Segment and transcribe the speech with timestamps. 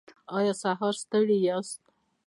[0.37, 1.79] ایا سهار ستړي یاست؟